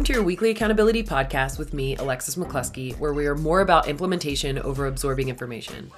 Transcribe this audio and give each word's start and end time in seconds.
Welcome 0.00 0.14
to 0.14 0.18
your 0.18 0.24
weekly 0.24 0.48
accountability 0.48 1.02
podcast 1.02 1.58
with 1.58 1.74
me, 1.74 1.94
Alexis 1.96 2.36
McCloskey, 2.36 2.98
where 2.98 3.12
we 3.12 3.26
are 3.26 3.34
more 3.34 3.60
about 3.60 3.86
implementation 3.86 4.58
over 4.58 4.86
absorbing 4.86 5.28
information. 5.28 5.90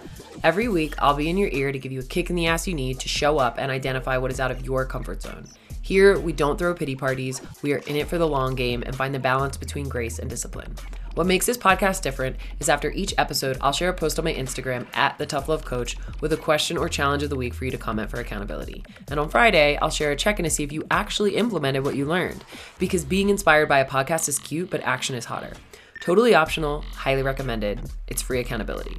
Every 0.42 0.66
week, 0.66 1.00
I'll 1.00 1.14
be 1.14 1.30
in 1.30 1.36
your 1.36 1.50
ear 1.50 1.70
to 1.70 1.78
give 1.78 1.92
you 1.92 2.00
a 2.00 2.02
kick 2.02 2.28
in 2.28 2.34
the 2.34 2.48
ass 2.48 2.66
you 2.66 2.74
need 2.74 2.98
to 2.98 3.08
show 3.08 3.38
up 3.38 3.58
and 3.58 3.70
identify 3.70 4.16
what 4.16 4.32
is 4.32 4.40
out 4.40 4.50
of 4.50 4.66
your 4.66 4.84
comfort 4.84 5.22
zone. 5.22 5.46
Here, 5.82 6.18
we 6.18 6.32
don't 6.32 6.58
throw 6.58 6.74
pity 6.74 6.96
parties, 6.96 7.40
we 7.62 7.74
are 7.74 7.78
in 7.86 7.94
it 7.94 8.08
for 8.08 8.18
the 8.18 8.26
long 8.26 8.56
game 8.56 8.82
and 8.84 8.96
find 8.96 9.14
the 9.14 9.20
balance 9.20 9.56
between 9.56 9.88
grace 9.88 10.18
and 10.18 10.28
discipline. 10.28 10.74
What 11.14 11.26
makes 11.26 11.44
this 11.44 11.58
podcast 11.58 12.00
different 12.00 12.36
is 12.58 12.70
after 12.70 12.90
each 12.90 13.12
episode, 13.18 13.58
I'll 13.60 13.72
share 13.72 13.90
a 13.90 13.94
post 13.94 14.18
on 14.18 14.24
my 14.24 14.32
Instagram 14.32 14.86
at 14.96 15.18
the 15.18 15.26
Tough 15.26 15.46
Love 15.46 15.62
Coach 15.62 15.98
with 16.22 16.32
a 16.32 16.38
question 16.38 16.78
or 16.78 16.88
challenge 16.88 17.22
of 17.22 17.28
the 17.28 17.36
week 17.36 17.52
for 17.52 17.66
you 17.66 17.70
to 17.70 17.76
comment 17.76 18.08
for 18.08 18.18
accountability. 18.18 18.82
And 19.08 19.20
on 19.20 19.28
Friday, 19.28 19.76
I'll 19.76 19.90
share 19.90 20.12
a 20.12 20.16
check 20.16 20.38
in 20.38 20.44
to 20.44 20.50
see 20.50 20.62
if 20.64 20.72
you 20.72 20.86
actually 20.90 21.36
implemented 21.36 21.84
what 21.84 21.96
you 21.96 22.06
learned. 22.06 22.44
Because 22.78 23.04
being 23.04 23.28
inspired 23.28 23.68
by 23.68 23.80
a 23.80 23.88
podcast 23.88 24.26
is 24.26 24.38
cute, 24.38 24.70
but 24.70 24.80
action 24.84 25.14
is 25.14 25.26
hotter. 25.26 25.52
Totally 26.00 26.34
optional, 26.34 26.80
highly 26.80 27.22
recommended. 27.22 27.80
It's 28.08 28.22
free 28.22 28.40
accountability. 28.40 28.96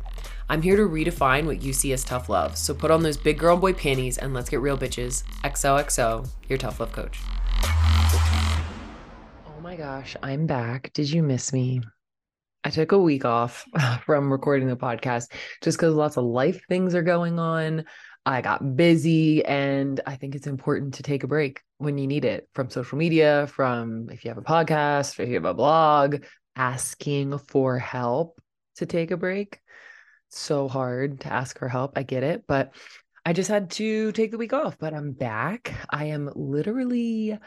I'm 0.49 0.61
here 0.61 0.77
to 0.77 0.83
redefine 0.83 1.47
what 1.47 1.63
you 1.63 1.73
see 1.73 1.93
as 1.93 2.03
tough 2.03 2.29
love. 2.29 2.59
So 2.59 2.75
put 2.75 2.91
on 2.91 3.01
those 3.01 3.17
big 3.17 3.39
girl 3.39 3.53
and 3.53 3.61
boy 3.61 3.73
panties 3.73 4.19
and 4.19 4.35
let's 4.35 4.49
get 4.49 4.61
real, 4.61 4.77
bitches. 4.77 5.23
XOXO, 5.43 6.29
your 6.47 6.59
tough 6.59 6.79
love 6.79 6.91
coach. 6.91 7.19
Oh 9.47 9.59
my 9.63 9.75
gosh, 9.75 10.15
I'm 10.21 10.45
back. 10.45 10.93
Did 10.93 11.09
you 11.09 11.23
miss 11.23 11.51
me? 11.51 11.81
I 12.63 12.69
took 12.69 12.91
a 12.91 12.99
week 12.99 13.25
off 13.25 13.65
from 14.05 14.31
recording 14.31 14.67
the 14.67 14.75
podcast 14.75 15.31
just 15.61 15.77
because 15.77 15.93
lots 15.93 16.17
of 16.17 16.23
life 16.23 16.61
things 16.67 16.95
are 16.95 17.03
going 17.03 17.39
on. 17.39 17.85
I 18.25 18.41
got 18.41 18.77
busy, 18.77 19.43
and 19.43 19.99
I 20.05 20.15
think 20.15 20.33
it's 20.33 20.47
important 20.47 20.93
to 20.93 21.03
take 21.03 21.23
a 21.23 21.27
break 21.27 21.61
when 21.77 21.97
you 21.97 22.07
need 22.07 22.23
it 22.23 22.47
from 22.53 22.69
social 22.69 22.97
media, 22.97 23.47
from 23.47 24.09
if 24.09 24.23
you 24.23 24.29
have 24.29 24.37
a 24.37 24.41
podcast, 24.41 25.19
if 25.19 25.27
you 25.27 25.35
have 25.35 25.43
a 25.43 25.53
blog, 25.53 26.23
asking 26.55 27.37
for 27.37 27.77
help 27.77 28.41
to 28.77 28.85
take 28.85 29.11
a 29.11 29.17
break. 29.17 29.59
So 30.29 30.69
hard 30.69 31.19
to 31.21 31.33
ask 31.33 31.59
for 31.59 31.67
help. 31.67 31.97
I 31.97 32.03
get 32.03 32.23
it, 32.23 32.45
but 32.47 32.73
I 33.25 33.33
just 33.33 33.49
had 33.49 33.71
to 33.71 34.11
take 34.13 34.31
the 34.31 34.37
week 34.37 34.53
off, 34.53 34.77
but 34.79 34.93
I'm 34.93 35.11
back. 35.11 35.73
I 35.89 36.05
am 36.05 36.31
literally 36.33 37.37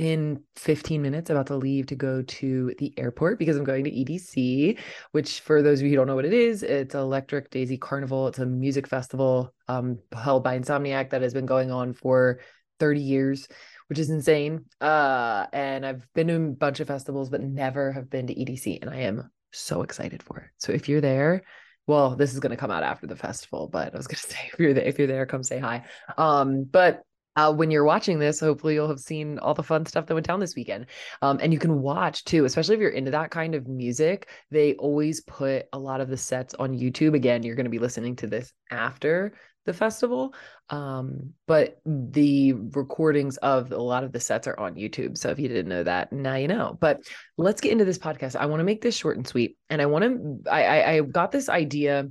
in 0.00 0.42
15 0.56 1.02
minutes 1.02 1.28
about 1.28 1.48
to 1.48 1.56
leave 1.56 1.86
to 1.86 1.94
go 1.94 2.22
to 2.22 2.74
the 2.78 2.98
airport 2.98 3.38
because 3.38 3.58
I'm 3.58 3.64
going 3.64 3.84
to 3.84 3.90
EDC, 3.90 4.78
which 5.12 5.40
for 5.40 5.60
those 5.60 5.80
of 5.80 5.84
you 5.84 5.90
who 5.90 5.96
don't 5.96 6.06
know 6.06 6.14
what 6.14 6.24
it 6.24 6.32
is, 6.32 6.62
it's 6.62 6.94
Electric 6.94 7.50
Daisy 7.50 7.76
Carnival. 7.76 8.28
It's 8.28 8.38
a 8.38 8.46
music 8.46 8.86
festival 8.86 9.52
um, 9.68 9.98
held 10.16 10.42
by 10.42 10.58
Insomniac 10.58 11.10
that 11.10 11.20
has 11.20 11.34
been 11.34 11.44
going 11.44 11.70
on 11.70 11.92
for 11.92 12.40
30 12.78 12.98
years, 12.98 13.46
which 13.88 13.98
is 13.98 14.08
insane. 14.08 14.64
Uh, 14.80 15.44
and 15.52 15.84
I've 15.84 16.08
been 16.14 16.28
to 16.28 16.36
a 16.36 16.48
bunch 16.48 16.80
of 16.80 16.88
festivals, 16.88 17.28
but 17.28 17.42
never 17.42 17.92
have 17.92 18.08
been 18.08 18.26
to 18.28 18.34
EDC, 18.34 18.80
and 18.80 18.88
I 18.88 19.00
am 19.00 19.30
so 19.52 19.82
excited 19.82 20.22
for 20.22 20.38
it. 20.38 20.50
So 20.56 20.72
if 20.72 20.88
you're 20.88 21.02
there, 21.02 21.42
well, 21.86 22.16
this 22.16 22.32
is 22.32 22.40
going 22.40 22.52
to 22.52 22.56
come 22.56 22.70
out 22.70 22.84
after 22.84 23.06
the 23.06 23.16
festival, 23.16 23.68
but 23.70 23.92
I 23.92 23.96
was 23.98 24.06
going 24.06 24.16
to 24.22 24.28
say 24.28 24.50
if 24.50 24.58
you're 24.58 24.72
there, 24.72 24.84
if 24.84 24.98
you're 24.98 25.08
there, 25.08 25.26
come 25.26 25.42
say 25.42 25.58
hi. 25.58 25.84
Um, 26.16 26.64
but 26.64 27.02
uh, 27.40 27.52
when 27.52 27.70
you're 27.70 27.84
watching 27.84 28.18
this, 28.18 28.38
hopefully 28.38 28.74
you'll 28.74 28.88
have 28.88 29.00
seen 29.00 29.38
all 29.38 29.54
the 29.54 29.62
fun 29.62 29.86
stuff 29.86 30.06
that 30.06 30.14
went 30.14 30.26
down 30.26 30.40
this 30.40 30.54
weekend. 30.54 30.86
Um, 31.22 31.38
and 31.40 31.52
you 31.52 31.58
can 31.58 31.80
watch 31.80 32.24
too, 32.24 32.44
especially 32.44 32.74
if 32.74 32.80
you're 32.80 32.90
into 32.90 33.12
that 33.12 33.30
kind 33.30 33.54
of 33.54 33.66
music. 33.66 34.28
They 34.50 34.74
always 34.74 35.22
put 35.22 35.66
a 35.72 35.78
lot 35.78 36.02
of 36.02 36.08
the 36.08 36.18
sets 36.18 36.54
on 36.54 36.78
YouTube. 36.78 37.14
Again, 37.14 37.42
you're 37.42 37.56
going 37.56 37.64
to 37.64 37.70
be 37.70 37.78
listening 37.78 38.16
to 38.16 38.26
this 38.26 38.52
after 38.70 39.32
the 39.64 39.72
festival. 39.72 40.34
Um, 40.68 41.32
but 41.46 41.80
the 41.86 42.52
recordings 42.52 43.38
of 43.38 43.72
a 43.72 43.78
lot 43.78 44.04
of 44.04 44.12
the 44.12 44.20
sets 44.20 44.46
are 44.46 44.58
on 44.58 44.74
YouTube. 44.74 45.16
So 45.16 45.30
if 45.30 45.38
you 45.38 45.48
didn't 45.48 45.68
know 45.68 45.84
that, 45.84 46.12
now 46.12 46.34
you 46.34 46.48
know. 46.48 46.76
But 46.78 47.00
let's 47.38 47.60
get 47.60 47.72
into 47.72 47.84
this 47.86 47.98
podcast. 47.98 48.36
I 48.36 48.46
want 48.46 48.60
to 48.60 48.64
make 48.64 48.82
this 48.82 48.96
short 48.96 49.16
and 49.16 49.26
sweet. 49.26 49.56
And 49.70 49.80
I 49.80 49.86
want 49.86 50.04
to, 50.04 50.50
I, 50.50 50.64
I, 50.64 50.90
I 50.92 51.00
got 51.00 51.32
this 51.32 51.48
idea 51.48 52.10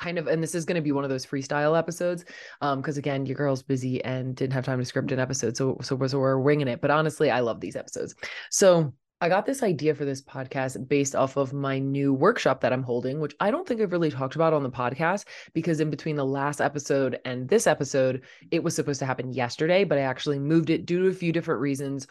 kind 0.00 0.18
of 0.18 0.26
and 0.26 0.42
this 0.42 0.54
is 0.54 0.64
going 0.64 0.76
to 0.76 0.80
be 0.80 0.92
one 0.92 1.04
of 1.04 1.10
those 1.10 1.26
freestyle 1.26 1.78
episodes 1.78 2.24
um 2.60 2.80
because 2.80 2.96
again 2.96 3.26
your 3.26 3.36
girl's 3.36 3.62
busy 3.62 4.02
and 4.04 4.34
didn't 4.34 4.52
have 4.52 4.64
time 4.64 4.78
to 4.78 4.84
script 4.84 5.12
an 5.12 5.18
episode 5.18 5.56
so 5.56 5.76
so, 5.82 5.98
so 6.06 6.18
we're 6.18 6.38
winging 6.38 6.68
it 6.68 6.80
but 6.80 6.90
honestly 6.90 7.30
i 7.30 7.40
love 7.40 7.60
these 7.60 7.76
episodes. 7.76 8.14
So 8.50 8.92
I 9.22 9.28
got 9.28 9.44
this 9.44 9.62
idea 9.62 9.94
for 9.94 10.06
this 10.06 10.22
podcast 10.22 10.88
based 10.88 11.14
off 11.14 11.36
of 11.36 11.52
my 11.52 11.78
new 11.78 12.14
workshop 12.14 12.62
that 12.62 12.72
I'm 12.72 12.82
holding, 12.82 13.20
which 13.20 13.36
I 13.38 13.50
don't 13.50 13.68
think 13.68 13.82
I've 13.82 13.92
really 13.92 14.10
talked 14.10 14.34
about 14.34 14.54
on 14.54 14.62
the 14.62 14.70
podcast 14.70 15.26
because 15.52 15.78
in 15.78 15.90
between 15.90 16.16
the 16.16 16.24
last 16.24 16.58
episode 16.58 17.20
and 17.26 17.46
this 17.46 17.66
episode, 17.66 18.22
it 18.50 18.62
was 18.62 18.74
supposed 18.74 18.98
to 19.00 19.04
happen 19.04 19.30
yesterday, 19.30 19.84
but 19.84 19.98
I 19.98 20.02
actually 20.02 20.38
moved 20.38 20.70
it 20.70 20.86
due 20.86 21.02
to 21.02 21.08
a 21.08 21.12
few 21.12 21.32
different 21.32 21.60
reasons 21.60 22.06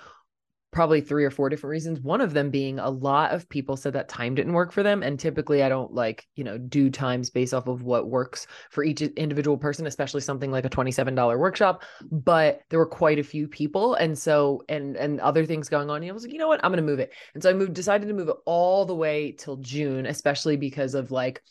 probably 0.71 1.01
three 1.01 1.25
or 1.25 1.31
four 1.31 1.49
different 1.49 1.71
reasons. 1.71 1.99
One 1.99 2.21
of 2.21 2.33
them 2.33 2.51
being 2.51 2.77
a 2.77 2.89
lot 2.89 3.31
of 3.31 3.49
people 3.49 3.75
said 3.75 3.93
that 3.93 4.07
time 4.07 4.35
didn't 4.35 4.53
work 4.53 4.71
for 4.71 4.83
them. 4.83 5.01
And 5.01 5.19
typically, 5.19 5.63
I 5.63 5.69
don't 5.69 5.93
like, 5.93 6.27
you 6.35 6.43
know, 6.43 6.59
do 6.59 6.91
times 6.91 7.31
based 7.31 7.55
off 7.55 7.67
of 7.67 7.81
what 7.81 8.09
works 8.09 8.45
for 8.69 8.83
each 8.83 9.01
individual 9.01 9.57
person, 9.57 9.87
especially 9.87 10.21
something 10.21 10.51
like 10.51 10.65
a 10.65 10.69
$27 10.69 11.39
workshop. 11.39 11.83
But 12.11 12.61
there 12.69 12.77
were 12.77 12.85
quite 12.85 13.17
a 13.17 13.23
few 13.23 13.47
people. 13.47 13.95
And 13.95 14.17
so, 14.17 14.63
and, 14.69 14.95
and 14.95 15.19
other 15.21 15.43
things 15.45 15.69
going 15.69 15.89
on. 15.89 16.03
And 16.03 16.09
I 16.09 16.13
was 16.13 16.23
like, 16.23 16.33
you 16.33 16.39
know 16.39 16.47
what? 16.47 16.63
I'm 16.63 16.71
going 16.71 16.83
to 16.85 16.89
move 16.89 16.99
it. 16.99 17.13
And 17.33 17.41
so 17.41 17.49
I 17.49 17.53
moved, 17.53 17.73
decided 17.73 18.07
to 18.07 18.13
move 18.13 18.29
it 18.29 18.37
all 18.45 18.85
the 18.85 18.95
way 18.95 19.31
till 19.31 19.57
June, 19.57 20.05
especially 20.05 20.55
because 20.55 20.93
of 20.93 21.09
like 21.09 21.41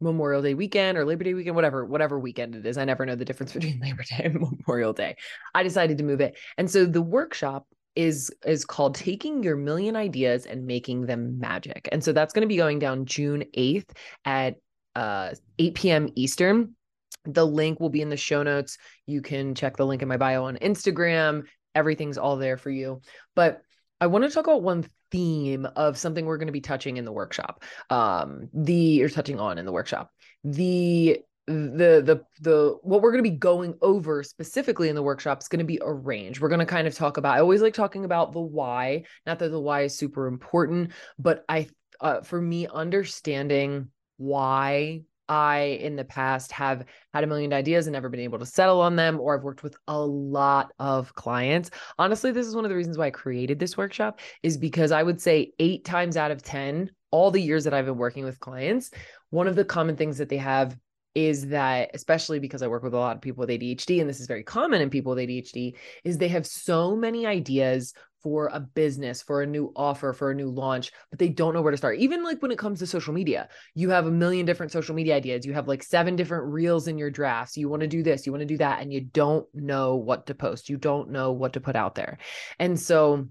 Memorial 0.00 0.42
Day 0.42 0.54
weekend 0.54 0.96
or 0.96 1.04
Labor 1.04 1.24
Day 1.24 1.34
weekend, 1.34 1.56
whatever, 1.56 1.84
whatever 1.84 2.18
weekend 2.20 2.54
it 2.54 2.64
is. 2.64 2.78
I 2.78 2.84
never 2.84 3.04
know 3.04 3.16
the 3.16 3.24
difference 3.24 3.52
between 3.54 3.80
Labor 3.80 4.04
Day 4.04 4.22
and 4.24 4.40
Memorial 4.40 4.92
Day. 4.92 5.16
I 5.52 5.64
decided 5.64 5.98
to 5.98 6.04
move 6.04 6.20
it. 6.20 6.38
And 6.56 6.70
so 6.70 6.86
the 6.86 7.02
workshop 7.02 7.66
is 7.98 8.30
is 8.46 8.64
called 8.64 8.94
taking 8.94 9.42
your 9.42 9.56
million 9.56 9.96
ideas 9.96 10.46
and 10.46 10.64
making 10.64 11.06
them 11.06 11.40
magic. 11.40 11.88
And 11.90 12.02
so 12.02 12.12
that's 12.12 12.32
going 12.32 12.42
to 12.42 12.48
be 12.48 12.56
going 12.56 12.78
down 12.78 13.06
june 13.06 13.44
8th 13.56 13.90
at 14.24 14.54
uh, 14.94 15.34
8 15.58 15.74
p.m 15.74 16.08
eastern. 16.14 16.76
The 17.24 17.44
link 17.44 17.80
will 17.80 17.90
be 17.90 18.00
in 18.00 18.08
the 18.08 18.16
show 18.16 18.44
notes. 18.44 18.78
You 19.06 19.20
can 19.20 19.56
check 19.56 19.76
the 19.76 19.84
link 19.84 20.00
in 20.00 20.08
my 20.08 20.16
bio 20.16 20.44
on 20.44 20.56
instagram. 20.58 21.42
Everything's 21.74 22.18
all 22.18 22.36
there 22.36 22.56
for 22.56 22.70
you. 22.70 23.00
But 23.34 23.62
i 24.00 24.06
want 24.06 24.24
to 24.24 24.30
talk 24.30 24.46
about 24.46 24.62
one 24.62 24.86
theme 25.10 25.66
of 25.74 25.98
something 25.98 26.24
we're 26.24 26.38
going 26.38 26.46
to 26.46 26.52
be 26.52 26.60
touching 26.60 26.98
in 26.98 27.04
the 27.04 27.10
workshop 27.10 27.64
um 27.90 28.48
the 28.54 29.02
or 29.02 29.08
touching 29.08 29.40
on 29.40 29.58
in 29.58 29.66
the 29.66 29.72
workshop. 29.72 30.12
The 30.44 31.18
the 31.48 32.02
the 32.04 32.22
the 32.40 32.76
what 32.82 33.00
we're 33.00 33.10
going 33.10 33.24
to 33.24 33.30
be 33.30 33.36
going 33.36 33.74
over 33.80 34.22
specifically 34.22 34.88
in 34.88 34.94
the 34.94 35.02
workshop 35.02 35.40
is 35.40 35.48
going 35.48 35.58
to 35.58 35.64
be 35.64 35.78
a 35.82 35.92
range 35.92 36.40
we're 36.40 36.48
going 36.48 36.58
to 36.58 36.66
kind 36.66 36.86
of 36.86 36.94
talk 36.94 37.16
about 37.16 37.34
i 37.34 37.40
always 37.40 37.62
like 37.62 37.74
talking 37.74 38.04
about 38.04 38.32
the 38.32 38.40
why 38.40 39.02
not 39.26 39.38
that 39.38 39.48
the 39.48 39.58
why 39.58 39.82
is 39.82 39.96
super 39.96 40.26
important 40.26 40.92
but 41.18 41.44
i 41.48 41.66
uh, 42.00 42.20
for 42.20 42.40
me 42.40 42.66
understanding 42.68 43.88
why 44.18 45.02
I, 45.28 45.78
in 45.82 45.96
the 45.96 46.04
past, 46.04 46.52
have 46.52 46.86
had 47.12 47.22
a 47.22 47.26
million 47.26 47.52
ideas 47.52 47.86
and 47.86 47.92
never 47.92 48.08
been 48.08 48.20
able 48.20 48.38
to 48.38 48.46
settle 48.46 48.80
on 48.80 48.96
them, 48.96 49.20
or 49.20 49.36
I've 49.36 49.42
worked 49.42 49.62
with 49.62 49.76
a 49.86 50.00
lot 50.00 50.72
of 50.78 51.14
clients. 51.14 51.70
Honestly, 51.98 52.32
this 52.32 52.46
is 52.46 52.56
one 52.56 52.64
of 52.64 52.70
the 52.70 52.76
reasons 52.76 52.96
why 52.96 53.06
I 53.06 53.10
created 53.10 53.58
this 53.58 53.76
workshop, 53.76 54.20
is 54.42 54.56
because 54.56 54.90
I 54.90 55.02
would 55.02 55.20
say 55.20 55.52
eight 55.58 55.84
times 55.84 56.16
out 56.16 56.30
of 56.30 56.42
10, 56.42 56.90
all 57.10 57.30
the 57.30 57.42
years 57.42 57.64
that 57.64 57.74
I've 57.74 57.84
been 57.84 57.98
working 57.98 58.24
with 58.24 58.40
clients, 58.40 58.90
one 59.28 59.48
of 59.48 59.56
the 59.56 59.64
common 59.64 59.96
things 59.96 60.16
that 60.16 60.30
they 60.30 60.38
have 60.38 60.78
is 61.14 61.48
that 61.48 61.90
especially 61.94 62.38
because 62.38 62.62
I 62.62 62.68
work 62.68 62.82
with 62.82 62.94
a 62.94 62.98
lot 62.98 63.16
of 63.16 63.22
people 63.22 63.40
with 63.40 63.50
ADHD 63.50 64.00
and 64.00 64.08
this 64.08 64.20
is 64.20 64.26
very 64.26 64.42
common 64.42 64.80
in 64.80 64.90
people 64.90 65.14
with 65.14 65.26
ADHD 65.26 65.74
is 66.04 66.18
they 66.18 66.28
have 66.28 66.46
so 66.46 66.94
many 66.94 67.26
ideas 67.26 67.94
for 68.22 68.50
a 68.52 68.60
business, 68.60 69.22
for 69.22 69.42
a 69.42 69.46
new 69.46 69.72
offer, 69.76 70.12
for 70.12 70.30
a 70.30 70.34
new 70.34 70.50
launch, 70.50 70.90
but 71.10 71.18
they 71.18 71.28
don't 71.28 71.54
know 71.54 71.62
where 71.62 71.70
to 71.70 71.76
start. 71.76 71.98
Even 71.98 72.24
like 72.24 72.42
when 72.42 72.50
it 72.50 72.58
comes 72.58 72.80
to 72.80 72.86
social 72.86 73.14
media, 73.14 73.48
you 73.74 73.90
have 73.90 74.06
a 74.06 74.10
million 74.10 74.44
different 74.44 74.72
social 74.72 74.94
media 74.94 75.14
ideas. 75.14 75.46
You 75.46 75.52
have 75.54 75.68
like 75.68 75.82
seven 75.82 76.16
different 76.16 76.52
reels 76.52 76.88
in 76.88 76.98
your 76.98 77.10
drafts. 77.10 77.56
You 77.56 77.68
want 77.68 77.82
to 77.82 77.86
do 77.86 78.02
this, 78.02 78.26
you 78.26 78.32
want 78.32 78.42
to 78.42 78.46
do 78.46 78.58
that, 78.58 78.80
and 78.80 78.92
you 78.92 79.00
don't 79.00 79.46
know 79.54 79.96
what 79.96 80.26
to 80.26 80.34
post. 80.34 80.68
You 80.68 80.76
don't 80.76 81.10
know 81.10 81.32
what 81.32 81.52
to 81.52 81.60
put 81.60 81.76
out 81.76 81.94
there. 81.94 82.18
And 82.58 82.78
so 82.78 83.28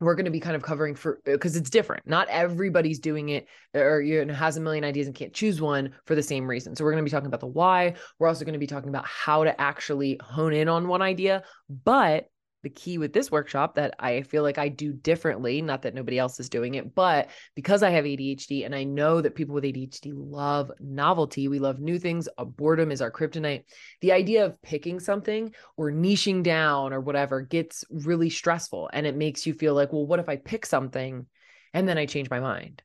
we're 0.00 0.14
going 0.14 0.26
to 0.26 0.30
be 0.30 0.40
kind 0.40 0.56
of 0.56 0.62
covering 0.62 0.94
for 0.94 1.20
because 1.24 1.56
it's 1.56 1.70
different. 1.70 2.06
Not 2.06 2.28
everybody's 2.28 2.98
doing 2.98 3.30
it 3.30 3.46
or 3.74 4.00
you 4.00 4.24
know, 4.24 4.34
has 4.34 4.56
a 4.56 4.60
million 4.60 4.84
ideas 4.84 5.06
and 5.06 5.16
can't 5.16 5.32
choose 5.32 5.60
one 5.60 5.94
for 6.04 6.14
the 6.14 6.22
same 6.22 6.46
reason. 6.46 6.76
So 6.76 6.84
we're 6.84 6.92
going 6.92 7.04
to 7.04 7.08
be 7.08 7.10
talking 7.10 7.28
about 7.28 7.40
the 7.40 7.46
why. 7.46 7.94
We're 8.18 8.28
also 8.28 8.44
going 8.44 8.52
to 8.52 8.58
be 8.58 8.66
talking 8.66 8.90
about 8.90 9.06
how 9.06 9.44
to 9.44 9.58
actually 9.60 10.18
hone 10.22 10.52
in 10.52 10.68
on 10.68 10.88
one 10.88 11.02
idea, 11.02 11.44
but 11.84 12.26
the 12.66 12.70
key 12.70 12.98
with 12.98 13.12
this 13.12 13.30
workshop 13.30 13.76
that 13.76 13.94
I 14.00 14.22
feel 14.22 14.42
like 14.42 14.58
I 14.58 14.66
do 14.66 14.92
differently, 14.92 15.62
not 15.62 15.82
that 15.82 15.94
nobody 15.94 16.18
else 16.18 16.40
is 16.40 16.48
doing 16.48 16.74
it, 16.74 16.96
but 16.96 17.30
because 17.54 17.84
I 17.84 17.90
have 17.90 18.04
ADHD 18.04 18.66
and 18.66 18.74
I 18.74 18.82
know 18.82 19.20
that 19.20 19.36
people 19.36 19.54
with 19.54 19.62
ADHD 19.62 20.10
love 20.12 20.72
novelty, 20.80 21.46
we 21.46 21.60
love 21.60 21.78
new 21.78 21.96
things, 21.96 22.28
a 22.38 22.44
boredom 22.44 22.90
is 22.90 23.00
our 23.00 23.12
kryptonite. 23.12 23.62
The 24.00 24.10
idea 24.10 24.44
of 24.44 24.60
picking 24.62 24.98
something 24.98 25.54
or 25.76 25.92
niching 25.92 26.42
down 26.42 26.92
or 26.92 27.00
whatever 27.00 27.40
gets 27.40 27.84
really 27.88 28.30
stressful 28.30 28.90
and 28.92 29.06
it 29.06 29.14
makes 29.14 29.46
you 29.46 29.54
feel 29.54 29.74
like, 29.74 29.92
well, 29.92 30.04
what 30.04 30.18
if 30.18 30.28
I 30.28 30.34
pick 30.34 30.66
something 30.66 31.24
and 31.72 31.88
then 31.88 31.98
I 31.98 32.06
change 32.06 32.30
my 32.30 32.40
mind? 32.40 32.82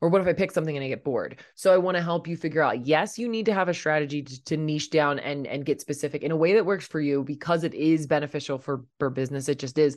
Or 0.00 0.08
what 0.08 0.22
if 0.22 0.26
I 0.26 0.32
pick 0.32 0.50
something 0.50 0.76
and 0.76 0.84
I 0.84 0.88
get 0.88 1.04
bored? 1.04 1.40
So 1.54 1.74
I 1.74 1.78
want 1.78 1.96
to 1.96 2.02
help 2.02 2.26
you 2.26 2.36
figure 2.36 2.62
out 2.62 2.86
yes, 2.86 3.18
you 3.18 3.28
need 3.28 3.46
to 3.46 3.54
have 3.54 3.68
a 3.68 3.74
strategy 3.74 4.22
to, 4.22 4.44
to, 4.44 4.56
niche 4.56 4.90
down 4.90 5.18
and 5.18 5.46
and 5.46 5.64
get 5.64 5.80
specific 5.80 6.22
in 6.22 6.30
a 6.30 6.36
way 6.36 6.54
that 6.54 6.66
works 6.66 6.86
for 6.86 7.00
you 7.00 7.22
because 7.22 7.64
it 7.64 7.74
is 7.74 8.06
beneficial 8.06 8.58
for 8.58 8.84
for 8.98 9.10
business. 9.10 9.48
It 9.48 9.58
just 9.58 9.78
is. 9.78 9.96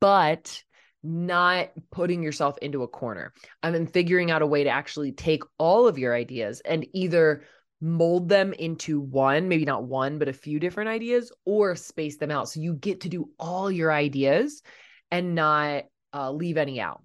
But 0.00 0.62
not 1.04 1.70
putting 1.90 2.22
yourself 2.22 2.56
into 2.62 2.82
a 2.82 2.88
corner. 2.88 3.34
I 3.62 3.70
mean, 3.70 3.86
figuring 3.86 4.30
out 4.30 4.40
a 4.40 4.46
way 4.46 4.64
to 4.64 4.70
actually 4.70 5.12
take 5.12 5.42
all 5.58 5.86
of 5.86 5.98
your 5.98 6.14
ideas 6.14 6.62
and 6.64 6.86
either 6.94 7.42
mold 7.80 8.30
them 8.30 8.54
into 8.54 9.00
one, 9.00 9.46
maybe 9.48 9.66
not 9.66 9.84
one, 9.84 10.18
but 10.18 10.28
a 10.28 10.32
few 10.32 10.58
different 10.58 10.88
ideas, 10.88 11.30
or 11.44 11.76
space 11.76 12.16
them 12.16 12.30
out. 12.30 12.48
So 12.48 12.60
you 12.60 12.72
get 12.72 13.02
to 13.02 13.10
do 13.10 13.28
all 13.38 13.70
your 13.70 13.92
ideas 13.92 14.62
and 15.10 15.34
not 15.34 15.84
uh, 16.14 16.30
leave 16.32 16.56
any 16.56 16.80
out. 16.80 17.02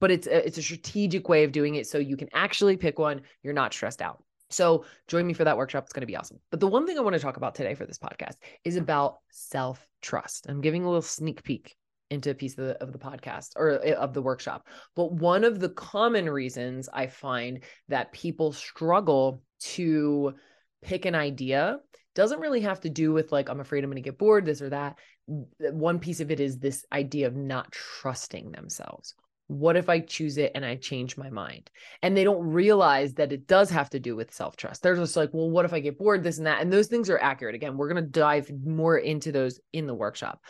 But 0.00 0.10
it's 0.10 0.26
a, 0.26 0.46
it's 0.46 0.58
a 0.58 0.62
strategic 0.62 1.28
way 1.28 1.44
of 1.44 1.52
doing 1.52 1.74
it 1.76 1.86
so 1.86 1.98
you 1.98 2.16
can 2.16 2.28
actually 2.32 2.76
pick 2.76 2.98
one. 2.98 3.22
You're 3.42 3.54
not 3.54 3.72
stressed 3.72 4.02
out. 4.02 4.22
So 4.50 4.84
join 5.06 5.26
me 5.26 5.34
for 5.34 5.44
that 5.44 5.56
workshop. 5.56 5.84
It's 5.84 5.92
going 5.92 6.02
to 6.02 6.06
be 6.06 6.16
awesome. 6.16 6.38
But 6.50 6.60
the 6.60 6.66
one 6.66 6.86
thing 6.86 6.98
I 6.98 7.02
want 7.02 7.14
to 7.14 7.20
talk 7.20 7.36
about 7.36 7.54
today 7.54 7.74
for 7.74 7.84
this 7.84 7.98
podcast 7.98 8.36
is 8.64 8.76
about 8.76 9.18
self 9.30 9.86
trust. 10.00 10.46
I'm 10.48 10.60
giving 10.60 10.84
a 10.84 10.86
little 10.86 11.02
sneak 11.02 11.42
peek 11.42 11.76
into 12.10 12.30
a 12.30 12.34
piece 12.34 12.56
of 12.56 12.64
the, 12.64 12.82
of 12.82 12.92
the 12.92 12.98
podcast 12.98 13.50
or 13.56 13.80
eh, 13.84 13.92
of 13.92 14.14
the 14.14 14.22
workshop. 14.22 14.66
But 14.96 15.12
one 15.12 15.44
of 15.44 15.60
the 15.60 15.68
common 15.68 16.28
reasons 16.30 16.88
I 16.92 17.06
find 17.06 17.62
that 17.88 18.12
people 18.12 18.52
struggle 18.52 19.42
to 19.60 20.34
pick 20.82 21.04
an 21.04 21.14
idea 21.14 21.80
doesn't 22.14 22.40
really 22.40 22.60
have 22.60 22.80
to 22.80 22.88
do 22.88 23.12
with 23.12 23.30
like, 23.30 23.48
I'm 23.48 23.60
afraid 23.60 23.84
I'm 23.84 23.90
going 23.90 24.02
to 24.02 24.08
get 24.08 24.18
bored, 24.18 24.46
this 24.46 24.62
or 24.62 24.70
that. 24.70 24.98
One 25.26 25.98
piece 25.98 26.20
of 26.20 26.30
it 26.30 26.40
is 26.40 26.58
this 26.58 26.84
idea 26.90 27.26
of 27.26 27.36
not 27.36 27.70
trusting 27.70 28.52
themselves. 28.52 29.14
What 29.48 29.76
if 29.76 29.88
I 29.88 30.00
choose 30.00 30.38
it 30.38 30.52
and 30.54 30.64
I 30.64 30.76
change 30.76 31.16
my 31.16 31.30
mind? 31.30 31.70
And 32.02 32.16
they 32.16 32.24
don't 32.24 32.46
realize 32.46 33.14
that 33.14 33.32
it 33.32 33.46
does 33.46 33.70
have 33.70 33.90
to 33.90 34.00
do 34.00 34.14
with 34.14 34.32
self 34.32 34.56
trust. 34.56 34.82
They're 34.82 34.96
just 34.96 35.16
like, 35.16 35.30
well, 35.32 35.50
what 35.50 35.64
if 35.64 35.72
I 35.72 35.80
get 35.80 35.98
bored, 35.98 36.22
this 36.22 36.38
and 36.38 36.46
that? 36.46 36.60
And 36.60 36.72
those 36.72 36.86
things 36.86 37.10
are 37.10 37.18
accurate. 37.18 37.54
Again, 37.54 37.76
we're 37.76 37.92
going 37.92 38.04
to 38.04 38.10
dive 38.10 38.50
more 38.64 38.96
into 38.96 39.32
those 39.32 39.60
in 39.72 39.86
the 39.86 39.94
workshop. 39.94 40.40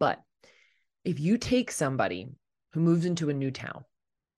But 0.00 0.20
if 1.04 1.20
you 1.20 1.38
take 1.38 1.70
somebody 1.70 2.28
who 2.72 2.80
moves 2.80 3.06
into 3.06 3.30
a 3.30 3.34
new 3.34 3.50
town 3.50 3.84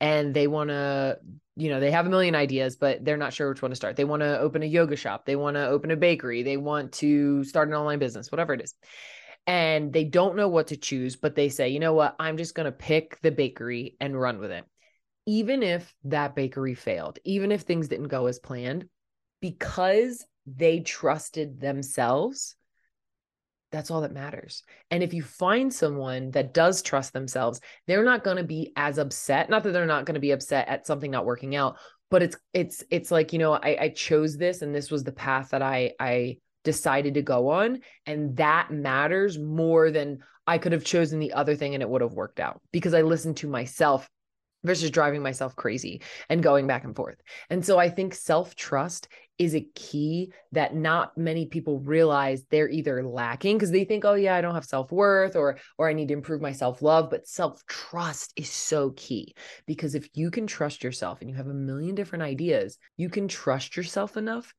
and 0.01 0.35
they 0.35 0.47
want 0.47 0.71
to 0.71 1.19
you 1.57 1.71
know 1.71 1.81
they 1.81 1.91
have 1.91 2.07
a 2.07 2.11
million 2.11 2.35
ideas 2.35 2.77
but 2.77 3.05
they're 3.05 3.17
not 3.17 3.33
sure 3.33 3.49
which 3.49 3.63
one 3.63 3.71
to 3.71 3.77
start 3.77 3.97
they 3.97 4.05
want 4.05 4.21
to 4.21 4.39
open 4.39 4.63
a 4.63 4.67
yoga 4.67 4.95
shop 4.95 5.25
they 5.27 5.35
want 5.35 5.57
to 5.57 5.67
open 5.67 5.91
a 5.91 5.97
bakery 5.97 6.43
they 6.43 6.57
want 6.57 6.93
to 6.93 7.43
start 7.45 7.69
an 7.69 7.75
online 7.75 7.99
business 7.99 8.31
whatever 8.31 8.55
it 8.55 8.61
is 8.61 8.75
and 9.49 9.93
they 9.93 10.05
don't 10.05 10.37
know 10.37 10.49
what 10.49 10.69
to 10.69 10.77
choose 10.77 11.17
but 11.17 11.35
they 11.35 11.49
say 11.49 11.71
you 11.71 11.81
know 11.81 11.95
what 11.95 12.15
i'm 12.21 12.37
just 12.37 12.55
going 12.55 12.67
to 12.67 12.73
pick 12.73 13.21
the 13.23 13.33
bakery 13.33 13.97
and 14.01 14.21
run 14.21 14.39
with 14.39 14.53
it 14.53 14.65
even 15.27 15.63
if 15.63 15.93
that 16.05 16.37
bakery 16.37 16.75
failed 16.75 17.19
even 17.25 17.51
if 17.51 17.63
things 17.63 17.89
didn't 17.89 18.09
go 18.09 18.27
as 18.27 18.39
planned 18.39 18.87
because 19.41 20.25
they 20.47 20.81
trusted 20.81 21.61
themselves 21.61 22.55
that's 23.71 23.91
all 23.91 24.01
that 24.01 24.13
matters. 24.13 24.63
And 24.91 25.03
if 25.03 25.13
you 25.13 25.23
find 25.23 25.73
someone 25.73 26.31
that 26.31 26.55
does 26.55 26.83
trust 26.83 27.13
themselves, 27.13 27.61
they're 27.87 28.05
not 28.05 28.25
going 28.25 28.39
to 28.39 28.45
be 28.45 28.73
as 28.77 28.99
upset. 28.99 29.51
Not 29.51 29.63
that 29.65 29.73
they're 29.73 29.87
not 29.87 30.07
going 30.07 30.15
to 30.15 30.21
be 30.21 30.31
upset 30.31 30.69
at 30.69 30.87
something 30.87 31.11
not 31.11 31.27
working 31.27 31.55
out, 31.55 31.77
but 32.11 32.23
it's 32.23 32.37
it's 32.55 32.83
it's 32.91 33.11
like, 33.11 33.33
you 33.33 33.39
know, 33.39 33.53
I, 33.53 33.77
I 33.79 33.89
chose 33.91 34.37
this 34.37 34.63
and 34.63 34.75
this 34.75 34.91
was 34.91 35.05
the 35.05 35.13
path 35.13 35.51
that 35.51 35.61
I 35.61 35.93
I 36.01 36.39
decided 36.69 37.15
to 37.15 37.23
go 37.23 37.49
on. 37.49 37.81
And 38.05 38.37
that 38.37 38.71
matters 38.71 39.39
more 39.39 39.91
than 39.91 40.19
I 40.47 40.59
could 40.59 40.73
have 40.73 40.85
chosen 40.85 41.19
the 41.19 41.33
other 41.33 41.57
thing 41.57 41.73
and 41.73 41.83
it 41.83 41.89
would 41.89 42.03
have 42.03 42.13
worked 42.13 42.41
out 42.41 42.61
because 42.73 42.93
I 42.93 43.01
listened 43.01 43.39
to 43.39 43.49
myself 43.49 44.07
versus 44.65 44.91
driving 44.91 45.23
myself 45.23 45.57
crazy 45.57 46.03
and 46.29 46.43
going 46.43 46.67
back 46.67 46.85
and 46.85 46.95
forth. 46.95 47.17
And 47.49 47.65
so 47.65 47.79
I 47.79 47.89
think 47.89 48.15
self 48.15 48.55
trust 48.55 49.09
is 49.39 49.55
a 49.55 49.67
key 49.75 50.31
that 50.53 50.75
not 50.75 51.17
many 51.17 51.47
people 51.47 51.81
realize 51.81 52.45
they're 52.51 52.69
either 52.69 53.03
lacking 53.03 53.57
because 53.57 53.71
they 53.71 53.85
think 53.85 54.05
oh 54.05 54.15
yeah 54.15 54.35
I 54.35 54.43
don't 54.43 54.55
have 54.55 54.65
self-worth 54.67 55.37
or 55.37 55.59
or 55.79 55.89
I 55.89 55.95
need 55.95 56.09
to 56.09 56.15
improve 56.15 56.43
my 56.43 56.53
self-love 56.53 57.09
but 57.09 57.27
self-trust 57.27 58.35
is 58.37 58.51
so 58.51 58.91
key 58.97 59.35
because 59.65 59.95
if 59.95 60.09
you 60.13 60.31
can 60.31 60.47
trust 60.47 60.83
yourself 60.83 61.21
and 61.21 61.31
you 61.31 61.37
have 61.37 61.47
a 61.47 61.55
million 61.55 61.95
different 61.95 62.25
ideas 62.25 62.79
you 62.97 63.09
can 63.09 63.29
trust 63.29 63.77
yourself 63.77 64.17
enough 64.17 64.53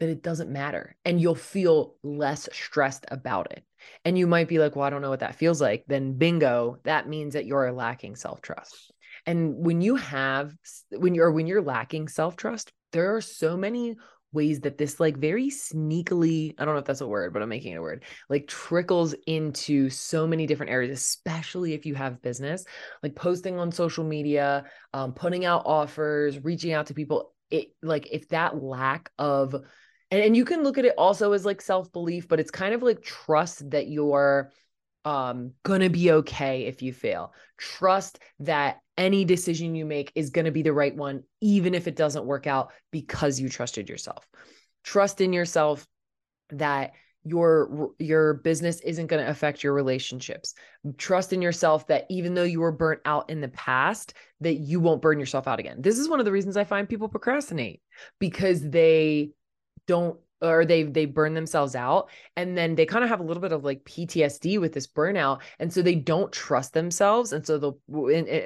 that 0.00 0.08
it 0.08 0.22
doesn't 0.22 0.50
matter 0.50 0.96
and 1.04 1.20
you'll 1.20 1.34
feel 1.34 1.94
less 2.02 2.48
stressed 2.52 3.04
about 3.08 3.52
it. 3.52 3.64
And 4.04 4.18
you 4.18 4.26
might 4.26 4.48
be 4.48 4.58
like 4.58 4.76
well 4.76 4.84
I 4.84 4.90
don't 4.90 5.02
know 5.02 5.10
what 5.10 5.20
that 5.20 5.36
feels 5.36 5.60
like. 5.60 5.84
Then 5.86 6.14
bingo 6.14 6.78
that 6.84 7.08
means 7.08 7.34
that 7.34 7.46
you're 7.46 7.72
lacking 7.72 8.16
self-trust. 8.16 8.92
And 9.26 9.64
when 9.64 9.80
you 9.80 9.96
have 9.96 10.54
when 10.90 11.14
you're 11.14 11.32
when 11.32 11.46
you're 11.46 11.62
lacking 11.62 12.08
self-trust 12.08 12.72
there 12.92 13.16
are 13.16 13.20
so 13.20 13.56
many 13.56 13.96
ways 14.32 14.60
that 14.60 14.78
this 14.78 14.98
like 14.98 15.16
very 15.16 15.48
sneakily 15.48 16.54
i 16.58 16.64
don't 16.64 16.74
know 16.74 16.80
if 16.80 16.84
that's 16.84 17.00
a 17.00 17.06
word 17.06 17.32
but 17.32 17.40
i'm 17.40 17.48
making 17.48 17.72
it 17.72 17.76
a 17.76 17.80
word 17.80 18.02
like 18.28 18.48
trickles 18.48 19.14
into 19.28 19.88
so 19.88 20.26
many 20.26 20.44
different 20.44 20.72
areas 20.72 20.98
especially 20.98 21.72
if 21.72 21.86
you 21.86 21.94
have 21.94 22.20
business 22.20 22.64
like 23.00 23.14
posting 23.14 23.60
on 23.60 23.70
social 23.70 24.02
media 24.02 24.64
um, 24.94 25.12
putting 25.12 25.44
out 25.44 25.64
offers 25.66 26.42
reaching 26.42 26.72
out 26.72 26.86
to 26.86 26.94
people. 26.94 27.32
It 27.50 27.72
like 27.82 28.08
if 28.12 28.28
that 28.28 28.62
lack 28.62 29.10
of 29.18 29.54
and, 30.10 30.22
and 30.22 30.36
you 30.36 30.44
can 30.44 30.62
look 30.62 30.78
at 30.78 30.84
it 30.84 30.94
also 30.96 31.32
as 31.32 31.44
like 31.44 31.60
self-belief 31.60 32.28
but 32.28 32.40
it's 32.40 32.50
kind 32.50 32.74
of 32.74 32.82
like 32.82 33.02
trust 33.02 33.68
that 33.70 33.88
you're 33.88 34.50
um 35.04 35.52
gonna 35.62 35.90
be 35.90 36.10
okay 36.10 36.64
if 36.64 36.82
you 36.82 36.92
fail. 36.92 37.32
Trust 37.58 38.18
that 38.40 38.78
any 38.96 39.24
decision 39.24 39.74
you 39.74 39.84
make 39.84 40.12
is 40.14 40.30
to 40.30 40.50
be 40.50 40.62
the 40.62 40.72
right 40.72 40.94
one, 40.94 41.24
even 41.40 41.74
if 41.74 41.86
it 41.86 41.96
doesn't 41.96 42.24
work 42.24 42.46
out 42.46 42.72
because 42.90 43.40
you 43.40 43.48
trusted 43.48 43.88
yourself. 43.88 44.26
Trust 44.82 45.20
in 45.20 45.32
yourself 45.32 45.86
that 46.50 46.92
your 47.26 47.90
your 47.98 48.34
business 48.34 48.80
isn't 48.80 49.06
going 49.06 49.24
to 49.24 49.30
affect 49.30 49.62
your 49.62 49.72
relationships. 49.72 50.54
Trust 50.98 51.32
in 51.32 51.40
yourself 51.40 51.86
that 51.86 52.04
even 52.10 52.34
though 52.34 52.42
you 52.42 52.60
were 52.60 52.72
burnt 52.72 53.00
out 53.04 53.30
in 53.30 53.40
the 53.40 53.48
past 53.48 54.14
that 54.40 54.54
you 54.54 54.78
won't 54.78 55.02
burn 55.02 55.18
yourself 55.18 55.48
out 55.48 55.58
again. 55.58 55.80
This 55.80 55.98
is 55.98 56.08
one 56.08 56.18
of 56.18 56.26
the 56.26 56.32
reasons 56.32 56.56
i 56.56 56.64
find 56.64 56.88
people 56.88 57.08
procrastinate 57.08 57.80
because 58.18 58.60
they 58.68 59.30
don't 59.86 60.18
or 60.42 60.64
they 60.64 60.82
they 60.82 61.06
burn 61.06 61.34
themselves 61.34 61.74
out 61.74 62.10
and 62.36 62.56
then 62.56 62.74
they 62.74 62.84
kind 62.84 63.04
of 63.04 63.10
have 63.10 63.20
a 63.20 63.24
little 63.24 63.40
bit 63.40 63.52
of 63.52 63.64
like 63.64 63.84
PTSD 63.84 64.60
with 64.60 64.72
this 64.72 64.86
burnout 64.86 65.40
and 65.58 65.72
so 65.72 65.80
they 65.80 65.94
don't 65.94 66.32
trust 66.32 66.72
themselves 66.72 67.32
and 67.32 67.46
so 67.46 67.58
they'll 67.58 67.78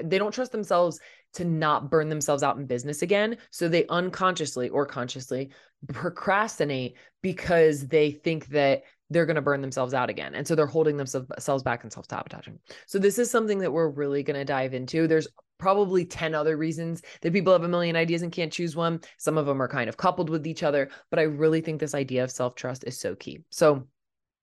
they 0.05 0.19
don't 0.19 0.35
trust 0.35 0.53
themselves 0.53 1.01
to 1.35 1.45
not 1.45 1.91
burn 1.91 2.09
themselves 2.09 2.43
out 2.43 2.57
in 2.57 2.67
business 2.67 3.03
again 3.03 3.37
so 3.51 3.69
they 3.69 3.87
unconsciously 3.89 4.69
or 4.69 4.87
consciously 4.87 5.51
procrastinate 5.89 6.97
because 7.23 7.87
they 7.87 8.11
think 8.11 8.47
that 8.49 8.83
they're 9.11 9.27
going 9.27 9.37
to 9.37 9.43
burn 9.43 9.61
themselves 9.61 9.95
out 9.95 10.11
again. 10.11 10.35
And 10.35 10.47
so 10.47 10.55
they're 10.55 10.67
holding 10.67 10.97
themselves 10.97 11.63
back 11.63 11.83
and 11.83 11.93
self 11.93 12.07
sabotaging. 12.09 12.59
So, 12.87 12.99
this 12.99 13.19
is 13.19 13.31
something 13.31 13.59
that 13.61 13.73
we're 13.73 13.89
really 13.89 14.23
going 14.23 14.39
to 14.39 14.45
dive 14.45 14.75
into. 14.75 15.07
There's 15.07 15.29
probably 15.59 16.05
10 16.05 16.35
other 16.35 16.57
reasons 16.57 17.03
that 17.21 17.33
people 17.33 17.53
have 17.53 17.65
a 17.65 17.69
million 17.69 17.97
ideas 17.97 18.23
and 18.23 18.33
can't 18.33 18.53
choose 18.53 18.77
one. 18.77 19.01
Some 19.19 19.37
of 19.37 19.47
them 19.47 19.61
are 19.61 19.69
kind 19.69 19.89
of 19.89 19.97
coupled 19.97 20.31
with 20.31 20.47
each 20.47 20.63
other, 20.63 20.89
but 21.11 21.19
I 21.19 21.23
really 21.23 21.61
think 21.61 21.81
this 21.81 21.95
idea 21.95 22.25
of 22.25 22.31
self 22.31 22.55
trust 22.55 22.85
is 22.87 22.99
so 22.99 23.15
key. 23.15 23.41
So, 23.51 23.87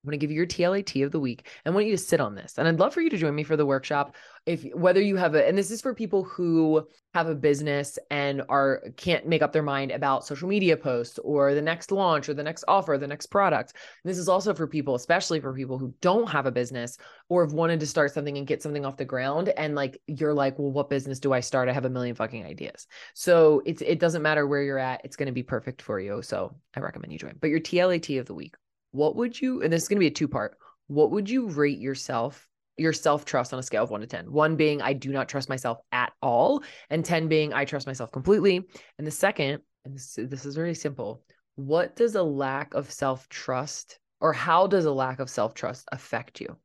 I'm 0.05 0.11
going 0.11 0.19
to 0.19 0.23
give 0.23 0.29
you 0.29 0.37
your 0.37 0.45
TLAT 0.45 1.03
of 1.03 1.11
the 1.11 1.19
week. 1.19 1.47
I 1.65 1.71
want 1.71 1.87
you 1.87 1.91
to 1.91 1.97
sit 1.97 2.21
on 2.21 2.35
this. 2.35 2.59
And 2.59 2.67
I'd 2.67 2.79
love 2.79 2.93
for 2.93 3.01
you 3.01 3.09
to 3.09 3.17
join 3.17 3.33
me 3.33 3.43
for 3.43 3.57
the 3.57 3.65
workshop 3.65 4.15
if 4.45 4.63
whether 4.75 5.01
you 5.01 5.15
have 5.15 5.33
a 5.33 5.47
and 5.47 5.57
this 5.57 5.71
is 5.71 5.81
for 5.81 5.93
people 5.93 6.23
who 6.23 6.87
have 7.13 7.27
a 7.27 7.35
business 7.35 7.97
and 8.11 8.43
are 8.47 8.83
can't 8.95 9.25
make 9.25 9.41
up 9.41 9.51
their 9.51 9.63
mind 9.63 9.91
about 9.91 10.25
social 10.25 10.47
media 10.47 10.77
posts 10.77 11.19
or 11.23 11.55
the 11.55 11.61
next 11.61 11.91
launch 11.91 12.29
or 12.29 12.33
the 12.33 12.43
next 12.43 12.63
offer 12.67 12.93
or 12.93 12.97
the 12.97 13.07
next 13.07 13.27
product 13.27 13.73
and 13.73 14.09
this 14.09 14.19
is 14.19 14.29
also 14.29 14.53
for 14.53 14.67
people 14.67 14.93
especially 14.95 15.39
for 15.39 15.53
people 15.53 15.77
who 15.77 15.93
don't 16.01 16.29
have 16.29 16.45
a 16.45 16.51
business 16.51 16.97
or 17.29 17.43
have 17.43 17.53
wanted 17.53 17.79
to 17.79 17.87
start 17.87 18.13
something 18.13 18.37
and 18.37 18.47
get 18.47 18.61
something 18.61 18.85
off 18.85 18.97
the 18.97 19.05
ground 19.05 19.49
and 19.57 19.73
like 19.73 19.99
you're 20.07 20.33
like 20.33 20.59
well 20.59 20.71
what 20.71 20.89
business 20.89 21.19
do 21.19 21.33
i 21.33 21.39
start 21.39 21.67
i 21.67 21.73
have 21.73 21.85
a 21.85 21.89
million 21.89 22.15
fucking 22.15 22.45
ideas 22.45 22.85
so 23.15 23.63
it's 23.65 23.81
it 23.81 23.99
doesn't 23.99 24.21
matter 24.21 24.45
where 24.45 24.61
you're 24.61 24.77
at 24.77 25.01
it's 25.03 25.15
going 25.15 25.27
to 25.27 25.31
be 25.31 25.43
perfect 25.43 25.81
for 25.81 25.99
you 25.99 26.21
so 26.21 26.55
i 26.75 26.79
recommend 26.79 27.11
you 27.11 27.17
join 27.17 27.35
but 27.39 27.49
your 27.49 27.59
tlat 27.59 28.19
of 28.19 28.25
the 28.27 28.35
week 28.35 28.55
what 28.95 29.15
would 29.15 29.39
you 29.39 29.61
and 29.61 29.71
this 29.71 29.83
is 29.83 29.87
going 29.87 29.97
to 29.97 30.01
be 30.01 30.07
a 30.07 30.11
two 30.11 30.27
part 30.27 30.57
what 30.87 31.11
would 31.11 31.29
you 31.29 31.47
rate 31.47 31.79
yourself 31.79 32.47
your 32.77 32.93
self 32.93 33.25
trust 33.25 33.53
on 33.53 33.59
a 33.59 33.63
scale 33.63 33.83
of 33.83 33.89
one 33.89 34.01
to 34.01 34.07
10. 34.07 34.31
One 34.31 34.55
being, 34.55 34.81
I 34.81 34.93
do 34.93 35.11
not 35.11 35.29
trust 35.29 35.49
myself 35.49 35.77
at 35.91 36.11
all. 36.21 36.63
And 36.89 37.05
10 37.05 37.27
being, 37.27 37.53
I 37.53 37.65
trust 37.65 37.87
myself 37.87 38.11
completely. 38.11 38.61
And 38.97 39.07
the 39.07 39.11
second, 39.11 39.61
and 39.85 39.95
this, 39.95 40.17
this 40.17 40.45
is 40.45 40.55
very 40.55 40.75
simple 40.75 41.23
what 41.55 41.95
does 41.95 42.15
a 42.15 42.23
lack 42.23 42.73
of 42.73 42.91
self 42.91 43.29
trust 43.29 43.97
or 44.19 44.33
how 44.33 44.67
does 44.67 44.85
a 44.85 44.91
lack 44.91 45.19
of 45.19 45.29
self 45.29 45.53
trust 45.53 45.87
affect 45.91 46.41
you? 46.41 46.57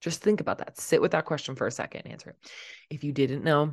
Just 0.00 0.22
think 0.22 0.40
about 0.40 0.58
that. 0.58 0.78
Sit 0.78 1.02
with 1.02 1.12
that 1.12 1.24
question 1.24 1.56
for 1.56 1.66
a 1.66 1.72
second. 1.72 2.06
Answer 2.06 2.30
it. 2.30 2.36
If 2.88 3.04
you 3.04 3.12
didn't 3.12 3.44
know, 3.44 3.72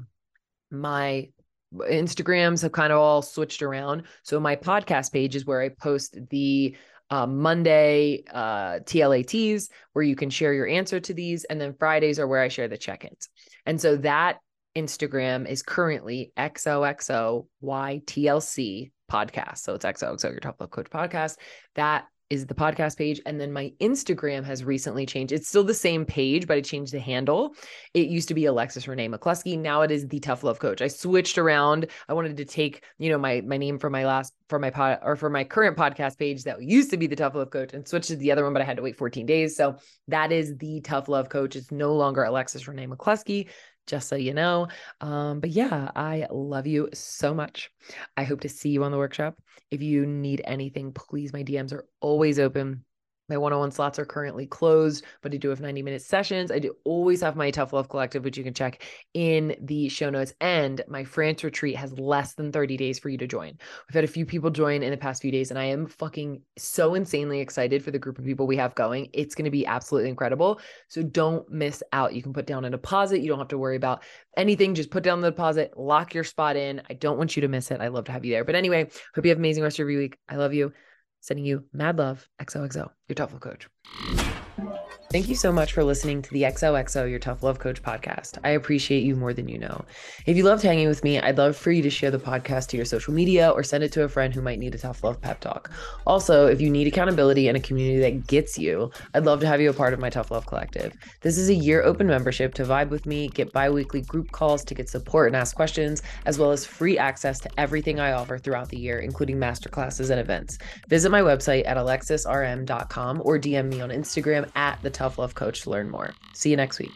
my 0.72 1.30
Instagrams 1.74 2.64
have 2.64 2.72
kind 2.72 2.92
of 2.92 3.00
all 3.00 3.22
switched 3.22 3.62
around. 3.62 4.04
So 4.24 4.40
my 4.40 4.56
podcast 4.56 5.12
page 5.12 5.36
is 5.36 5.46
where 5.46 5.62
I 5.62 5.70
post 5.70 6.18
the 6.30 6.76
uh, 7.10 7.28
Monday 7.28 8.24
uh, 8.32 8.80
TLATs 8.80 9.70
where 9.94 10.04
you 10.04 10.16
can 10.16 10.30
share 10.30 10.54
your 10.54 10.68
answer 10.68 11.00
to 11.00 11.14
these. 11.14 11.46
And 11.46 11.60
then 11.60 11.74
Fridays 11.74 12.20
are 12.20 12.28
where 12.28 12.42
I 12.42 12.50
share 12.50 12.68
the 12.68 12.78
check 12.78 13.06
ins. 13.06 13.30
And 13.66 13.80
so 13.80 13.96
that 13.98 14.40
Instagram 14.76 15.50
is 15.50 15.64
currently 15.64 16.32
XOXOYTLC 16.38 18.92
podcast. 19.12 19.58
So 19.60 19.74
it's 19.74 19.86
XOXO, 19.86 20.32
your 20.32 20.40
Tough 20.40 20.56
Love 20.60 20.72
Coach 20.72 20.90
podcast. 20.90 21.38
That 21.76 22.06
is 22.30 22.46
the 22.46 22.54
podcast 22.54 22.98
page. 22.98 23.22
And 23.26 23.40
then 23.40 23.52
my 23.52 23.72
Instagram 23.80 24.44
has 24.44 24.64
recently 24.64 25.06
changed. 25.06 25.32
It's 25.32 25.48
still 25.48 25.64
the 25.64 25.74
same 25.74 26.06
page, 26.06 26.48
but 26.48 26.58
I 26.58 26.62
changed 26.62 26.94
the 26.94 27.00
handle. 27.00 27.56
It 27.94 28.08
used 28.08 28.28
to 28.28 28.34
be 28.34 28.46
Alexis 28.46 28.88
Renee 28.88 29.10
McCloskey. 29.10 29.58
Now 29.58 29.82
it 29.82 29.92
is 29.92 30.08
the 30.08 30.20
Tough 30.20 30.44
Love 30.44 30.60
Coach. 30.60 30.82
I 30.82 30.88
switched 30.88 31.38
around. 31.38 31.88
I 32.08 32.14
wanted 32.14 32.38
to 32.38 32.46
take, 32.46 32.84
you 32.98 33.10
know, 33.10 33.18
my 33.18 33.42
my 33.42 33.58
name 33.58 33.80
for 33.80 33.90
my 33.90 34.06
last 34.06 34.34
for 34.50 34.60
my 34.60 34.70
pod 34.70 35.00
or 35.02 35.16
for 35.16 35.30
my 35.30 35.44
current 35.44 35.78
podcast 35.78 36.18
page 36.18 36.44
that 36.44 36.62
used 36.62 36.92
to 36.92 36.98
be 36.98 37.08
the 37.08 37.16
Tough 37.16 37.36
Love 37.36 37.50
Coach 37.50 37.74
and 37.74 37.88
switched 37.88 38.10
to 38.10 38.16
the 38.16 38.32
other 38.32 38.44
one, 38.44 38.54
but 38.54 38.62
I 38.62 38.66
had 38.66 38.78
to 38.78 38.84
wait 38.84 38.98
14 38.98 39.26
days. 39.26 39.56
So 39.56 39.78
that 40.08 40.32
is 40.32 40.58
the 40.58 40.82
Tough 40.82 41.08
Love 41.08 41.30
Coach. 41.30 41.56
It's 41.56 41.72
no 41.72 41.96
longer 41.96 42.24
Alexis 42.24 42.68
Renee 42.68 42.88
McCloskey 42.88 43.48
just 43.88 44.08
so 44.10 44.16
you 44.16 44.34
know. 44.34 44.68
Um, 45.02 45.40
but 45.40 45.50
yeah, 45.50 45.92
I 45.96 46.28
love 46.30 46.68
you 46.68 46.90
so 46.94 47.34
much. 47.34 47.72
I 48.16 48.24
hope 48.24 48.42
to 48.42 48.50
see 48.50 48.70
you 48.70 48.84
on 48.84 48.92
the 48.92 48.98
workshop. 48.98 49.40
If 49.72 49.82
you 49.82 50.06
need 50.06 50.42
anything, 50.46 50.92
please, 50.94 51.34
my 51.34 51.44
DMs 51.44 51.74
are 51.74 51.88
always 52.00 52.40
open. 52.40 52.84
My 53.30 53.38
one 53.38 53.52
on 53.52 53.60
one 53.60 53.72
slots 53.72 54.00
are 54.00 54.06
currently 54.06 54.46
closed, 54.46 55.04
but 55.22 55.34
I 55.34 55.38
do 55.38 55.50
have 55.50 55.60
90 55.60 55.84
minute 55.84 56.02
sessions. 56.02 56.50
I 56.50 56.60
do 56.60 56.76
always 56.86 57.20
have 57.22 57.36
my 57.36 57.52
Tough 57.52 57.74
Love 57.74 57.90
Collective, 57.90 58.24
which 58.24 58.38
you 58.38 58.44
can 58.44 58.54
check 58.54 58.84
in 59.14 59.56
the 59.60 59.90
show 59.90 60.10
notes. 60.10 60.34
And 60.40 60.82
my 60.88 61.04
France 61.04 61.44
retreat 61.44 61.76
has 61.76 61.98
less 62.00 62.36
than 62.36 62.54
30 62.54 62.78
days 62.78 63.00
for 63.00 63.10
you 63.10 63.18
to 63.18 63.28
join. 63.28 63.58
We've 63.88 63.96
had 63.96 64.06
a 64.06 64.08
few 64.08 64.26
people 64.26 64.50
join 64.50 64.82
in 64.82 64.92
the 64.92 64.98
past 64.98 65.22
few 65.22 65.32
days, 65.32 65.50
and 65.50 65.60
I 65.60 65.66
am 65.66 65.88
fucking 65.88 66.42
so 66.58 66.96
insanely 66.96 67.42
excited 67.42 67.84
for 67.84 67.92
the 67.92 68.00
group 68.00 68.18
of 68.18 68.24
people 68.24 68.48
we 68.48 68.58
have 68.58 68.76
going. 68.76 69.10
It's 69.12 69.36
going 69.36 69.46
to 69.46 69.52
be 69.52 69.66
absolutely 69.66 70.10
incredible. 70.10 70.62
So 70.88 71.04
don't 71.04 71.50
miss 71.52 71.84
out. 71.92 72.16
You 72.16 72.24
can 72.24 72.32
put 72.32 72.48
down 72.48 72.64
a 72.64 72.70
deposit. 72.70 73.20
You 73.20 73.28
don't 73.28 73.40
have 73.40 73.50
to 73.50 73.58
worry 73.58 73.76
about 73.76 74.04
anything. 74.38 74.74
Just 74.74 74.90
put 74.90 75.04
down 75.04 75.20
the 75.20 75.32
deposit, 75.32 75.74
lock 75.78 76.14
your 76.14 76.24
spot 76.24 76.56
in. 76.56 76.82
I 76.90 76.94
don't 76.94 77.18
want 77.18 77.36
you 77.36 77.42
to 77.42 77.50
miss 77.50 77.72
it. 77.72 77.82
I 77.82 77.90
love 77.90 78.06
to 78.06 78.14
have 78.14 78.24
you 78.24 78.32
there. 78.32 78.46
But 78.46 78.56
anyway, 78.56 78.86
hope 79.16 79.26
you 79.26 79.30
have 79.30 79.38
an 79.38 79.44
amazing 79.44 79.64
rest 79.64 79.80
of 79.80 79.90
your 79.90 80.00
week. 80.00 80.18
I 80.30 80.38
love 80.38 80.54
you. 80.54 80.72
Sending 81.28 81.44
you 81.46 81.66
mad 81.74 81.98
love, 81.98 82.30
XOXO, 82.40 82.90
your 83.10 83.16
love 83.16 83.40
coach. 83.40 83.68
Thank 85.10 85.30
you 85.30 85.36
so 85.36 85.54
much 85.54 85.72
for 85.72 85.86
listening 85.86 86.22
to 86.22 86.30
the 86.32 86.42
XOXO 86.42 87.10
Your 87.10 87.18
Tough 87.18 87.42
Love 87.42 87.60
Coach 87.60 87.82
podcast. 87.82 88.40
I 88.44 88.50
appreciate 88.50 89.04
you 89.04 89.16
more 89.16 89.32
than 89.34 89.48
you 89.48 89.58
know. 89.58 89.86
If 90.26 90.36
you 90.36 90.44
loved 90.44 90.64
hanging 90.64 90.90
with 90.90 91.02
me, 91.02 91.18
I'd 91.18 91.38
love 91.38 91.56
for 91.56 91.72
you 91.72 91.82
to 91.84 91.90
share 91.90 92.12
the 92.12 92.20
podcast 92.20 92.68
to 92.68 92.78
your 92.78 92.86
social 92.86 93.14
media 93.14 93.50
or 93.52 93.64
send 93.64 93.86
it 93.86 93.94
to 93.94 94.04
a 94.04 94.10
friend 94.10 94.34
who 94.34 94.42
might 94.42 94.60
need 94.60 94.76
a 94.76 94.78
tough 94.78 95.06
love 95.06 95.22
pep 95.22 95.40
talk. 95.40 95.72
Also, 96.06 96.48
if 96.48 96.60
you 96.60 96.70
need 96.70 96.88
accountability 96.88 97.48
and 97.48 97.56
a 97.56 97.62
community 97.62 98.02
that 98.02 98.28
gets 98.28 98.60
you, 98.60 98.92
I'd 99.14 99.24
love 99.24 99.40
to 99.40 99.48
have 99.48 99.62
you 99.62 99.70
a 99.70 99.74
part 99.74 99.94
of 99.94 100.02
my 100.02 100.10
Tough 100.10 100.30
Love 100.30 100.46
Collective. 100.46 100.92
This 101.22 101.38
is 101.38 101.48
a 101.48 101.56
year 101.56 101.84
open 101.84 102.08
membership 102.08 102.54
to 102.56 102.66
vibe 102.66 102.90
with 102.90 103.06
me, 103.06 103.30
get 103.30 103.54
bi 103.54 103.70
weekly 103.70 104.02
group 104.02 104.34
calls 104.34 104.66
to 104.66 104.76
get 104.76 104.90
support 104.90 105.28
and 105.28 105.38
ask 105.38 105.56
questions, 105.56 106.04
as 106.26 106.38
well 106.38 106.52
as 106.52 106.66
free 106.66 106.98
access 106.98 107.40
to 107.40 107.50
everything 107.58 108.02
I 108.02 108.12
offer 108.12 108.38
throughout 108.38 108.68
the 108.68 108.78
year, 108.78 109.00
including 109.00 109.38
masterclasses 109.38 110.10
and 110.10 110.20
events. 110.20 110.58
Visit 110.90 111.12
my 111.12 111.22
website 111.22 111.66
at 111.66 111.78
alexisrm.com 111.78 113.22
or 113.24 113.40
DM 113.40 113.70
me 113.70 113.80
on 113.80 113.90
Instagram 113.90 114.52
at 114.58 114.82
the 114.82 114.97
Tough 114.98 115.20
Love 115.20 115.36
Coach 115.36 115.62
to 115.62 115.70
learn 115.70 115.92
more. 115.92 116.16
See 116.34 116.50
you 116.50 116.58
next 116.58 116.80
week. 116.80 116.92